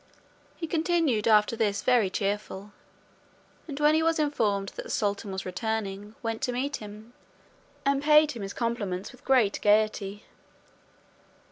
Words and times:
He 0.55 0.65
continued 0.65 1.27
after 1.27 1.55
this 1.55 1.83
very 1.83 2.09
cheerful; 2.09 2.71
and 3.67 3.79
when 3.79 3.93
he 3.93 4.01
was 4.01 4.17
informed 4.17 4.69
that 4.69 4.81
the 4.81 4.89
sultan 4.89 5.31
was 5.31 5.45
returning, 5.45 6.15
went 6.23 6.41
to 6.41 6.51
meet 6.51 6.77
him, 6.77 7.13
and 7.85 8.01
paid 8.01 8.31
him 8.31 8.41
his 8.41 8.51
compliments 8.53 9.11
with 9.11 9.23
great 9.23 9.61
gaiety. 9.61 10.25